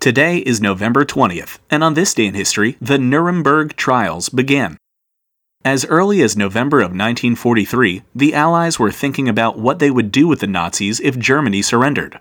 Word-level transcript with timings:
Today 0.00 0.38
is 0.38 0.62
November 0.62 1.04
20th, 1.04 1.58
and 1.70 1.84
on 1.84 1.92
this 1.92 2.14
day 2.14 2.24
in 2.24 2.32
history, 2.32 2.78
the 2.80 2.96
Nuremberg 2.96 3.76
trials 3.76 4.30
began. 4.30 4.78
As 5.62 5.84
early 5.84 6.22
as 6.22 6.38
November 6.38 6.78
of 6.78 6.92
1943, 6.92 8.04
the 8.14 8.32
Allies 8.32 8.78
were 8.78 8.90
thinking 8.90 9.28
about 9.28 9.58
what 9.58 9.78
they 9.78 9.90
would 9.90 10.10
do 10.10 10.26
with 10.26 10.40
the 10.40 10.46
Nazis 10.46 11.00
if 11.00 11.18
Germany 11.18 11.60
surrendered. 11.60 12.18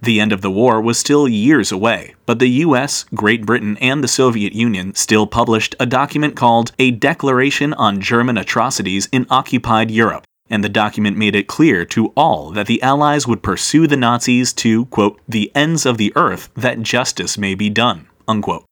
The 0.00 0.20
end 0.20 0.32
of 0.32 0.40
the 0.40 0.52
war 0.52 0.80
was 0.80 1.00
still 1.00 1.26
years 1.26 1.72
away, 1.72 2.14
but 2.26 2.38
the 2.38 2.62
US, 2.64 3.04
Great 3.12 3.44
Britain, 3.44 3.76
and 3.78 4.04
the 4.04 4.08
Soviet 4.08 4.52
Union 4.52 4.94
still 4.94 5.26
published 5.26 5.74
a 5.80 5.86
document 5.86 6.36
called 6.36 6.70
A 6.78 6.92
Declaration 6.92 7.74
on 7.74 8.00
German 8.00 8.38
Atrocities 8.38 9.08
in 9.10 9.26
Occupied 9.30 9.90
Europe, 9.90 10.22
and 10.50 10.62
the 10.62 10.68
document 10.68 11.16
made 11.16 11.34
it 11.34 11.46
clear 11.46 11.84
to 11.86 12.12
all 12.16 12.50
that 12.50 12.66
the 12.66 12.82
Allies 12.82 13.26
would 13.26 13.42
pursue 13.42 13.86
the 13.86 13.96
Nazis 13.96 14.52
to, 14.54 14.86
quote, 14.86 15.20
the 15.28 15.50
ends 15.54 15.86
of 15.86 15.98
the 15.98 16.12
earth 16.16 16.50
that 16.54 16.82
justice 16.82 17.36
may 17.36 17.54
be 17.54 17.70
done, 17.70 18.06
unquote. 18.28 18.64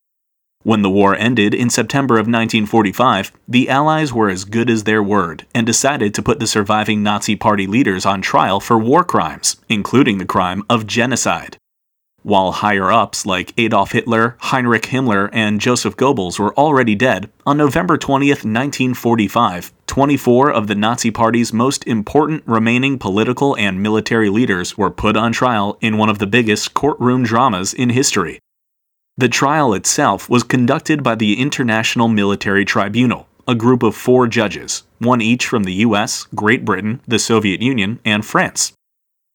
When 0.65 0.81
the 0.81 0.89
war 0.89 1.15
ended 1.15 1.53
in 1.53 1.69
September 1.69 2.15
of 2.15 2.27
1945, 2.27 3.33
the 3.47 3.69
Allies 3.69 4.15
were 4.15 4.31
as 4.31 4.47
good 4.47 4.71
as 4.71 4.85
their 4.85 5.03
word 5.03 5.45
and 5.55 5.67
decided 5.67 6.15
to 6.15 6.23
put 6.23 6.41
the 6.41 6.47
surviving 6.47 7.03
Nazi 7.03 7.37
Party 7.37 7.67
leaders 7.67 8.07
on 8.07 8.23
trial 8.23 8.61
for 8.61 8.79
war 8.79 9.05
crimes, 9.05 9.57
including 9.69 10.17
the 10.17 10.25
crime 10.25 10.63
of 10.71 10.87
genocide. 10.87 11.59
While 12.23 12.53
higher 12.53 12.91
ups 12.91 13.27
like 13.27 13.53
Adolf 13.59 13.93
Hitler, 13.93 14.39
Heinrich 14.41 14.85
Himmler, 14.85 15.29
and 15.35 15.61
Joseph 15.61 15.99
Goebbels 15.99 16.39
were 16.39 16.57
already 16.57 16.95
dead, 16.95 17.29
on 17.45 17.59
November 17.59 17.99
20, 17.99 18.29
1945, 18.31 19.71
24 19.95 20.51
of 20.51 20.67
the 20.67 20.75
Nazi 20.75 21.13
Party's 21.13 21.53
most 21.53 21.87
important 21.87 22.43
remaining 22.47 22.99
political 22.99 23.57
and 23.57 23.81
military 23.81 24.29
leaders 24.29 24.77
were 24.77 24.91
put 24.91 25.17
on 25.17 25.31
trial 25.31 25.79
in 25.81 25.97
one 25.97 26.09
of 26.09 26.19
the 26.19 26.27
biggest 26.27 26.75
courtroom 26.75 27.23
dramas 27.23 27.73
in 27.73 27.91
history. 27.91 28.41
The 29.17 29.29
trial 29.29 29.73
itself 29.73 30.29
was 30.29 30.43
conducted 30.43 31.05
by 31.05 31.15
the 31.15 31.41
International 31.41 32.09
Military 32.09 32.65
Tribunal, 32.65 33.29
a 33.47 33.55
group 33.55 33.85
of 33.85 33.95
four 33.95 34.27
judges, 34.27 34.83
one 34.99 35.21
each 35.21 35.47
from 35.47 35.63
the 35.63 35.75
US, 35.87 36.27
Great 36.35 36.65
Britain, 36.65 37.01
the 37.07 37.21
Soviet 37.21 37.63
Union, 37.63 38.01
and 38.05 38.27
France. 38.27 38.73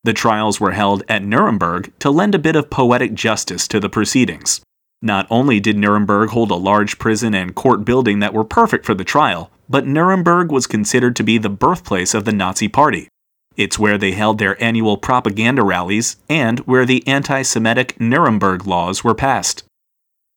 The 0.04 0.12
trials 0.12 0.60
were 0.60 0.72
held 0.72 1.04
at 1.08 1.24
Nuremberg 1.24 1.90
to 2.00 2.10
lend 2.10 2.34
a 2.34 2.38
bit 2.38 2.54
of 2.54 2.68
poetic 2.68 3.14
justice 3.14 3.66
to 3.68 3.80
the 3.80 3.88
proceedings. 3.88 4.60
Not 5.00 5.26
only 5.30 5.58
did 5.58 5.78
Nuremberg 5.78 6.28
hold 6.28 6.50
a 6.50 6.56
large 6.56 6.98
prison 6.98 7.32
and 7.32 7.54
court 7.54 7.86
building 7.86 8.18
that 8.18 8.34
were 8.34 8.44
perfect 8.44 8.84
for 8.84 8.92
the 8.92 9.04
trial, 9.04 9.50
but 9.70 9.86
Nuremberg 9.86 10.50
was 10.50 10.66
considered 10.66 11.14
to 11.14 11.22
be 11.22 11.38
the 11.38 11.48
birthplace 11.48 12.12
of 12.12 12.24
the 12.24 12.32
Nazi 12.32 12.66
Party. 12.66 13.08
It's 13.56 13.78
where 13.78 13.96
they 13.96 14.12
held 14.12 14.38
their 14.38 14.60
annual 14.62 14.96
propaganda 14.96 15.62
rallies 15.62 16.16
and 16.28 16.58
where 16.60 16.84
the 16.84 17.06
anti 17.06 17.42
Semitic 17.42 17.98
Nuremberg 18.00 18.66
laws 18.66 19.04
were 19.04 19.14
passed. 19.14 19.62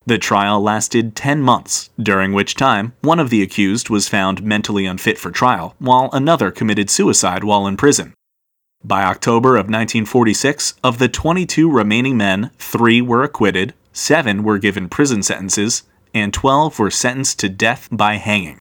The 0.05 0.19
trial 0.19 0.61
lasted 0.61 1.15
10 1.15 1.41
months, 1.41 1.89
during 1.97 2.33
which 2.33 2.55
time 2.55 2.93
one 3.01 3.19
of 3.19 3.29
the 3.29 3.41
accused 3.41 3.89
was 3.89 4.09
found 4.09 4.43
mentally 4.43 4.85
unfit 4.85 5.17
for 5.17 5.31
trial, 5.31 5.75
while 5.79 6.09
another 6.11 6.51
committed 6.51 6.89
suicide 6.89 7.43
while 7.43 7.65
in 7.65 7.77
prison. 7.77 8.13
By 8.83 9.03
October 9.03 9.55
of 9.55 9.67
1946, 9.67 10.75
of 10.83 10.99
the 10.99 11.07
22 11.07 11.71
remaining 11.71 12.17
men, 12.17 12.51
three 12.59 13.01
were 13.01 13.23
acquitted, 13.23 13.73
seven 13.93 14.43
were 14.43 14.57
given 14.57 14.89
prison 14.89 15.23
sentences, 15.23 15.83
and 16.13 16.33
12 16.33 16.77
were 16.77 16.91
sentenced 16.91 17.39
to 17.39 17.49
death 17.49 17.87
by 17.89 18.15
hanging. 18.15 18.59